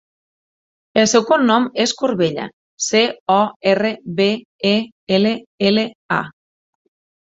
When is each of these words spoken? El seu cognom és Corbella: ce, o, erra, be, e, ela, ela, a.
El 1.01 1.05
seu 1.11 1.25
cognom 1.27 1.67
és 1.85 1.93
Corbella: 1.99 2.47
ce, 2.87 3.05
o, 3.37 3.39
erra, 3.75 3.95
be, 4.21 4.31
e, 4.75 4.77
ela, 5.23 5.39
ela, 5.73 5.89
a. 6.23 6.23